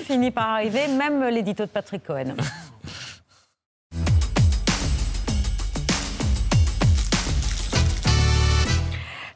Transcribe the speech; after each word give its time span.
finit 0.00 0.30
par 0.30 0.48
arriver, 0.50 0.88
même 0.88 1.22
l'édito 1.24 1.64
de 1.64 1.70
Patrick 1.70 2.04
Cohen. 2.04 2.34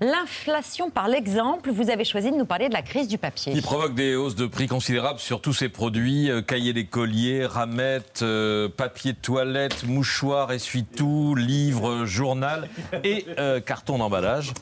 L'inflation 0.05 0.91
par 0.91 1.09
l'exemple, 1.09 1.71
vous 1.71 1.89
avez 1.89 2.05
choisi 2.05 2.31
de 2.31 2.37
nous 2.37 2.45
parler 2.45 2.69
de 2.69 2.75
la 2.75 2.83
crise 2.83 3.09
du 3.09 3.17
papier. 3.17 3.55
Qui 3.55 3.63
provoque 3.63 3.95
des 3.95 4.15
hausses 4.15 4.35
de 4.35 4.45
prix 4.45 4.67
considérables 4.67 5.19
sur 5.19 5.41
tous 5.41 5.55
ces 5.55 5.71
produits, 5.71 6.31
euh, 6.31 6.43
cahiers 6.43 6.75
d'écolier, 6.75 7.47
ramettes, 7.47 8.21
euh, 8.21 8.69
papier 8.69 9.15
de 9.15 9.19
toilette, 9.19 9.85
mouchoirs, 9.85 10.53
essuie-tout, 10.53 11.35
livres, 11.37 12.05
journal 12.05 12.69
et 13.03 13.25
euh, 13.39 13.61
carton 13.61 13.97
d'emballage, 13.97 14.53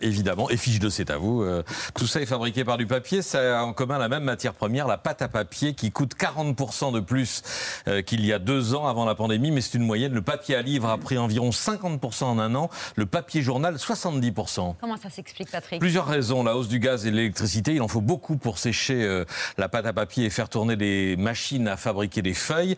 évidemment, 0.00 0.50
et 0.50 0.56
fiches 0.56 0.80
de 0.80 0.88
c'est 0.88 1.10
à 1.10 1.18
vous. 1.18 1.46
tout 1.94 2.06
ça 2.06 2.20
est 2.20 2.26
fabriqué 2.26 2.64
par 2.64 2.76
du 2.76 2.86
papier, 2.86 3.22
ça 3.22 3.60
a 3.60 3.62
en 3.62 3.72
commun 3.72 3.98
la 3.98 4.08
même 4.08 4.24
matière 4.24 4.54
première, 4.54 4.88
la 4.88 4.98
pâte 4.98 5.22
à 5.22 5.28
papier, 5.28 5.74
qui 5.74 5.92
coûte 5.92 6.14
40% 6.18 6.92
de 6.92 7.00
plus 7.00 7.42
qu'il 8.06 8.26
y 8.26 8.32
a 8.32 8.38
deux 8.38 8.74
ans 8.74 8.88
avant 8.88 9.04
la 9.04 9.14
pandémie, 9.14 9.50
mais 9.50 9.60
c'est 9.60 9.78
une 9.78 9.86
moyenne. 9.86 10.12
Le 10.12 10.22
papier 10.22 10.56
à 10.56 10.62
livre 10.62 10.88
a 10.88 10.98
pris 10.98 11.16
environ 11.16 11.50
50% 11.50 12.24
en 12.24 12.38
un 12.38 12.54
an, 12.54 12.70
le 12.96 13.06
papier 13.06 13.42
journal 13.42 13.76
70%. 13.76 14.63
Comment 14.80 14.96
ça 14.96 15.10
s'explique, 15.10 15.50
Patrick? 15.50 15.80
Plusieurs 15.80 16.06
raisons. 16.06 16.42
La 16.42 16.56
hausse 16.56 16.68
du 16.68 16.78
gaz 16.78 17.06
et 17.06 17.10
de 17.10 17.16
l'électricité, 17.16 17.74
il 17.74 17.82
en 17.82 17.88
faut 17.88 18.00
beaucoup 18.00 18.36
pour 18.36 18.58
sécher 18.58 19.02
euh, 19.04 19.24
la 19.58 19.68
pâte 19.68 19.86
à 19.86 19.92
papier 19.92 20.24
et 20.24 20.30
faire 20.30 20.48
tourner 20.48 20.76
des 20.76 21.16
machines 21.18 21.68
à 21.68 21.76
fabriquer 21.76 22.22
des 22.22 22.34
feuilles. 22.34 22.76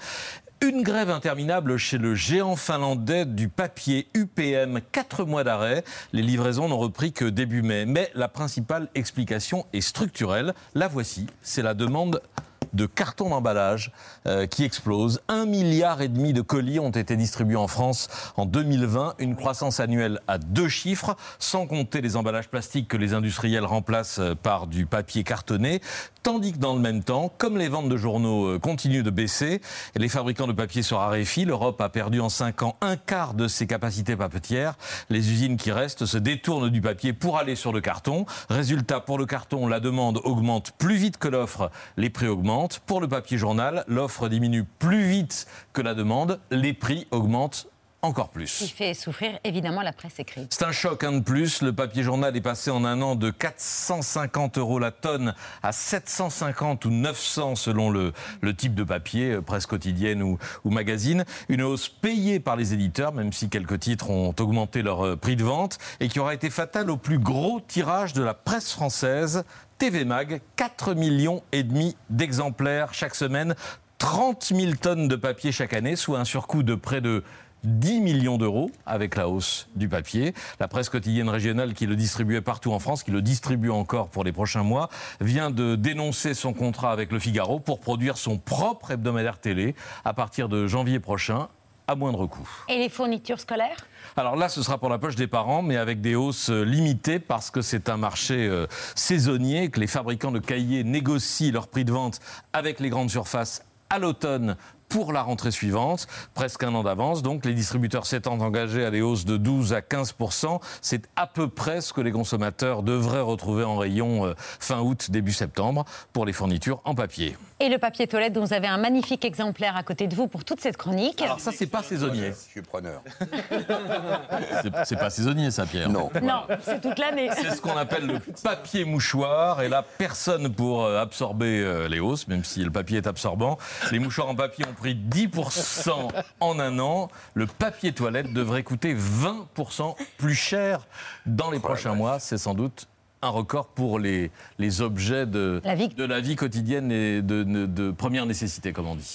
Une 0.62 0.83
grève 0.83 1.11
interminable 1.11 1.77
chez 1.77 1.99
le 1.99 2.15
géant 2.15 2.57
finlandais 2.57 3.27
du 3.27 3.49
papier 3.49 4.09
UPM. 4.15 4.81
Quatre 4.91 5.25
mois 5.27 5.45
d'arrêt. 5.45 5.85
Les 6.15 6.23
livraisons 6.23 6.69
n'ont 6.69 6.79
repris 6.79 7.12
que 7.12 7.27
début 7.27 7.61
mai. 7.61 7.85
Mais 7.85 8.11
la 8.15 8.29
principale 8.29 8.89
explication 8.95 9.67
est 9.75 9.83
structurelle. 9.83 10.55
La 10.75 10.89
voici. 10.89 11.27
C'est 11.43 11.62
la 11.62 11.75
demande 11.75 12.23
de 12.73 12.87
cartons 12.87 13.30
d'emballage 13.30 13.93
euh, 14.27 14.47
qui 14.47 14.65
explosent. 14.65 15.20
Un 15.29 15.47
milliard 15.47 16.02
et 16.02 16.09
demi 16.09 16.33
de 16.33 16.41
colis 16.41 16.78
ont 16.78 16.91
été 16.91 17.17
distribués 17.17 17.56
en 17.56 17.69
France 17.69 18.09
en 18.36 18.47
2020, 18.47 19.14
une 19.19 19.36
croissance 19.36 19.81
annuelle 19.81 20.20
à 20.28 20.39
deux 20.39 20.69
chiffres, 20.69 21.17
sans 21.39 21.67
compter 21.67 22.00
les 22.00 22.17
emballages 22.17 22.48
plastiques 22.48 22.89
que 22.89 22.97
les 22.97 23.14
industriels 23.14 23.64
remplacent 23.64 24.20
euh, 24.20 24.34
par 24.34 24.67
du 24.67 24.87
papier 24.87 25.25
cartonné. 25.25 25.81
Tandis 26.22 26.53
que 26.53 26.59
dans 26.59 26.75
le 26.75 26.81
même 26.81 27.05
temps, 27.05 27.33
comme 27.39 27.56
les 27.56 27.69
ventes 27.69 27.89
de 27.89 27.97
journaux 27.97 28.47
euh, 28.47 28.59
continuent 28.59 29.05
de 29.05 29.11
baisser, 29.11 29.61
les 29.94 30.09
fabricants 30.09 30.48
de 30.48 30.53
papier 30.53 30.83
se 30.83 30.92
raréfient, 30.92 31.44
l'Europe 31.44 31.81
a 31.81 31.89
perdu 31.89 32.20
en 32.20 32.28
cinq 32.28 32.62
ans 32.62 32.77
un 32.81 32.97
quart 32.97 33.34
de 33.34 33.47
ses 33.47 33.67
capacités 33.67 34.17
papetières. 34.17 34.75
Les 35.09 35.31
usines 35.31 35.56
qui 35.56 35.70
restent 35.70 36.05
se 36.05 36.19
détournent 36.19 36.69
du 36.69 36.81
papier 36.81 37.12
pour 37.12 37.39
aller 37.39 37.55
sur 37.55 37.72
le 37.72 37.81
carton. 37.81 38.27
Résultat, 38.48 39.00
pour 39.00 39.19
le 39.19 39.27
carton, 39.27 39.69
la 39.69 39.78
demande 39.78 40.20
augmente 40.25 40.72
plus 40.78 40.97
vite 40.97 41.17
que 41.19 41.28
l'offre, 41.28 41.70
les 41.97 42.11
prix 42.11 42.27
augmentent. 42.27 42.56
Pour 42.87 43.03
le 43.03 43.09
papier 43.09 43.37
journal, 43.37 43.85
l'offre 43.87 44.31
diminue 44.31 44.65
plus 44.65 45.03
vite 45.03 45.47
que 45.75 45.83
la 45.83 45.95
demande, 45.95 46.41
les 46.51 46.73
prix 46.73 47.07
augmentent 47.11 47.69
encore 48.02 48.28
plus. 48.28 48.58
Qui 48.58 48.69
fait 48.69 48.94
souffrir 48.94 49.39
évidemment 49.44 49.83
la 49.83 49.92
presse 49.92 50.19
écrite. 50.19 50.55
C'est 50.55 50.64
un 50.64 50.72
choc, 50.72 51.02
un 51.05 51.12
de 51.12 51.20
plus. 51.20 51.62
Le 51.62 51.72
papier 51.72 52.03
journal 52.03 52.36
est 52.36 52.41
passé 52.41 52.70
en 52.70 52.84
un 52.84 53.03
an 53.03 53.16
de 53.16 53.30
450 53.30 54.58
euros 54.58 54.78
la 54.78 54.91
tonne 54.91 55.34
à 55.62 55.72
750 55.72 56.84
ou 56.84 56.91
900 56.91 57.56
selon 57.56 57.91
le, 57.91 58.12
le 58.41 58.55
type 58.55 58.75
de 58.75 58.84
papier, 58.84 59.33
euh, 59.33 59.42
presse 59.42 59.66
quotidienne 59.66 60.22
ou, 60.22 60.38
ou, 60.64 60.70
magazine. 60.70 61.25
Une 61.48 61.62
hausse 61.62 61.88
payée 61.88 62.41
par 62.41 62.56
les 62.56 62.75
éditeurs, 62.75 63.12
même 63.12 63.33
si 63.33 63.48
quelques 63.48 63.80
titres 63.80 64.10
ont 64.10 64.34
augmenté 64.38 64.83
leur 64.83 65.05
euh, 65.05 65.16
prix 65.16 65.36
de 65.36 65.44
vente, 65.44 65.78
et 66.00 66.08
qui 66.08 66.20
aura 66.20 66.34
été 66.34 66.50
fatale 66.50 66.91
au 66.91 66.97
plus 66.97 67.19
gros 67.19 67.60
tirage 67.60 68.12
de 68.12 68.22
la 68.22 68.34
presse 68.34 68.72
française. 68.72 69.44
TV 69.78 70.05
Mag, 70.05 70.41
4 70.56 70.94
millions 70.94 71.42
et 71.53 71.62
demi 71.62 71.97
d'exemplaires 72.08 72.94
chaque 72.94 73.14
semaine, 73.14 73.55
30 73.98 74.53
000 74.55 74.72
tonnes 74.81 75.08
de 75.08 75.16
papier 75.16 75.53
chaque 75.53 75.72
année, 75.72 75.97
soit 75.97 76.19
un 76.19 76.25
surcoût 76.25 76.62
de 76.62 76.75
près 76.75 77.00
de 77.00 77.22
10 77.65 78.01
millions 78.01 78.39
d'euros 78.39 78.71
avec 78.87 79.17
la 79.17 79.29
hausse 79.29 79.69
du 79.75 79.89
papier. 79.89 80.34
La 80.61 80.69
presse 80.69 80.89
quotidienne 80.89 81.28
régionale 81.28 81.75
qui 81.75 81.87
le 81.87 81.97
distribuait 81.97 82.41
partout 82.41 82.72
en 82.72 82.78
France, 82.78 83.03
qui 83.03 83.11
le 83.11 83.22
distribue 83.22 83.71
encore 83.71 84.09
pour 84.09 84.25
les 84.25 84.33
prochains 84.33 84.62
mois, 84.62 84.89
vient 85.21 85.50
de 85.50 85.75
dénoncer 85.75 86.34
son 86.34 86.53
contrat 86.53 86.93
avec 86.93 87.12
le 87.12 87.19
Figaro 87.19 87.59
pour 87.59 87.81
produire 87.81 88.16
son 88.16 88.39
propre 88.39 88.93
hebdomadaire 88.93 89.39
télé 89.39 89.75
à 90.05 90.15
partir 90.15 90.49
de 90.49 90.66
janvier 90.66 91.00
prochain 91.00 91.49
à 91.89 91.95
moindre 91.95 92.27
coût. 92.27 92.49
Et 92.69 92.78
les 92.78 92.89
fournitures 92.89 93.41
scolaires? 93.41 93.87
Alors 94.16 94.37
là, 94.37 94.49
ce 94.49 94.62
sera 94.62 94.78
pour 94.78 94.89
la 94.89 94.99
poche 94.99 95.15
des 95.15 95.27
parents, 95.27 95.62
mais 95.62 95.77
avec 95.77 96.00
des 96.00 96.15
hausses 96.15 96.50
limitées 96.50 97.19
parce 97.19 97.50
que 97.50 97.62
c'est 97.62 97.89
un 97.89 97.97
marché 97.97 98.47
euh, 98.47 98.66
saisonnier, 98.95 99.71
que 99.71 99.81
les 99.81 99.87
fabricants 99.87 100.33
de 100.33 100.39
cahiers 100.39 100.84
négocient 100.84 101.53
leur 101.53 101.69
prix 101.69 101.84
de 101.84 101.93
vente 101.93 102.21
avec 102.53 102.81
les 102.81 102.91
grandes 102.91 103.11
surfaces 103.11 103.62
à 103.91 103.99
l'automne 103.99 104.56
pour 104.88 105.12
la 105.12 105.22
rentrée 105.22 105.50
suivante, 105.50 106.06
presque 106.34 106.62
un 106.62 106.74
an 106.74 106.82
d'avance. 106.82 107.22
Donc 107.22 107.44
les 107.44 107.54
distributeurs 107.54 108.06
s'étant 108.06 108.38
engagés 108.41 108.84
à 108.84 108.91
des 108.91 109.02
hausses 109.02 109.24
de 109.24 109.36
12 109.36 109.72
à 109.72 109.80
15% 109.80 110.60
c'est 110.80 111.02
à 111.16 111.26
peu 111.26 111.48
près 111.48 111.80
ce 111.80 111.92
que 111.92 112.00
les 112.00 112.12
consommateurs 112.12 112.82
devraient 112.82 113.20
retrouver 113.20 113.64
en 113.64 113.76
rayon 113.76 114.26
euh, 114.26 114.34
fin 114.38 114.80
août, 114.80 115.10
début 115.10 115.32
septembre 115.32 115.84
pour 116.12 116.26
les 116.26 116.32
fournitures 116.32 116.80
en 116.84 116.94
papier. 116.94 117.36
Et 117.58 117.69
le 117.69 117.78
papier 117.78 118.06
toilette 118.06 118.34
dont 118.34 118.44
vous 118.44 118.52
avez 118.52 118.66
un 118.66 118.76
magnifique 118.76 119.24
exemplaire 119.24 119.76
à 119.76 119.82
côté 119.82 120.06
de 120.06 120.14
vous 120.14 120.26
pour 120.26 120.44
toute 120.44 120.60
cette 120.60 120.76
chronique. 120.76 121.22
Alors 121.22 121.41
ça, 121.41 121.53
c'est 121.53 121.66
pas 121.66 121.82
saisonnier. 121.82 122.32
Je 122.32 122.50
suis 122.50 122.62
preneur. 122.62 123.03
c'est 124.84 124.98
pas 124.98 125.10
saisonnier, 125.10 125.50
ça, 125.50 125.64
Pierre. 125.64 125.88
Non. 125.88 126.10
Non, 126.22 126.42
c'est 126.62 126.80
toute 126.82 126.98
l'année. 126.98 127.30
C'est 127.34 127.50
ce 127.50 127.60
qu'on 127.62 127.76
appelle 127.76 128.06
le 128.06 128.18
papier 128.42 128.84
mouchoir. 128.84 129.62
Et 129.62 129.68
là, 129.68 129.82
personne 129.97 130.53
pour 130.53 130.84
euh, 130.84 131.00
absorber 131.00 131.62
euh, 131.62 131.88
les 131.88 131.98
hausses, 131.98 132.28
même 132.28 132.44
si 132.44 132.62
le 132.62 132.70
papier 132.70 132.98
est 132.98 133.06
absorbant. 133.06 133.56
Les 133.91 133.98
mouchoirs 133.98 134.28
en 134.28 134.34
papier 134.34 134.66
ont 134.66 134.74
pris 134.76 134.94
10% 134.94 136.09
en 136.41 136.59
un 136.59 136.78
an. 136.78 137.09
Le 137.34 137.47
papier 137.47 137.92
toilette 137.92 138.32
devrait 138.32 138.62
coûter 138.62 138.94
20% 138.94 139.97
plus 140.19 140.34
cher 140.34 140.87
dans 141.26 141.50
les 141.50 141.59
prochains 141.59 141.94
mois. 141.94 142.19
C'est 142.20 142.38
sans 142.38 142.54
doute 142.54 142.88
un 143.22 143.28
record 143.31 143.69
pour 143.69 143.98
les, 143.98 144.31
les 144.59 144.82
objets 144.82 145.26
de 145.26 145.60
la 145.65 145.75
vie, 145.75 145.88
de 145.88 146.04
la 146.04 146.20
vie 146.20 146.36
quotidienne 146.36 146.92
et 146.92 147.22
de, 147.22 147.42
de 147.42 147.91
première 147.91 148.26
nécessité, 148.26 148.72
comme 148.72 148.86
on 148.86 148.94
dit. 148.94 149.15